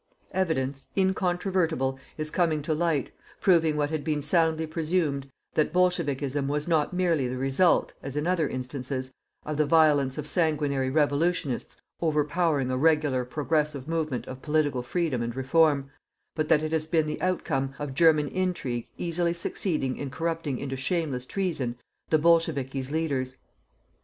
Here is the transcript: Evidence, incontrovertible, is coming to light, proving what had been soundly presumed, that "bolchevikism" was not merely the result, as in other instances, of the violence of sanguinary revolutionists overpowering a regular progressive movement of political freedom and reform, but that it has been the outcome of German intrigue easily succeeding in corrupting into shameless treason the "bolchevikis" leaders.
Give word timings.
Evidence, 0.31 0.87
incontrovertible, 0.97 1.99
is 2.17 2.31
coming 2.31 2.63
to 2.63 2.73
light, 2.73 3.11
proving 3.39 3.77
what 3.77 3.91
had 3.91 4.03
been 4.03 4.19
soundly 4.19 4.65
presumed, 4.65 5.29
that 5.53 5.71
"bolchevikism" 5.71 6.47
was 6.47 6.67
not 6.67 6.91
merely 6.91 7.27
the 7.27 7.37
result, 7.37 7.93
as 8.01 8.17
in 8.17 8.25
other 8.25 8.49
instances, 8.49 9.13
of 9.45 9.57
the 9.57 9.65
violence 9.67 10.17
of 10.17 10.25
sanguinary 10.25 10.89
revolutionists 10.89 11.77
overpowering 12.01 12.71
a 12.71 12.77
regular 12.77 13.23
progressive 13.23 13.87
movement 13.87 14.25
of 14.25 14.41
political 14.41 14.81
freedom 14.81 15.21
and 15.21 15.35
reform, 15.35 15.91
but 16.33 16.47
that 16.47 16.63
it 16.63 16.71
has 16.71 16.87
been 16.87 17.05
the 17.05 17.21
outcome 17.21 17.75
of 17.77 17.93
German 17.93 18.27
intrigue 18.29 18.87
easily 18.97 19.33
succeeding 19.35 19.97
in 19.97 20.09
corrupting 20.09 20.57
into 20.57 20.75
shameless 20.75 21.27
treason 21.27 21.75
the 22.09 22.17
"bolchevikis" 22.17 22.89
leaders. 22.89 23.37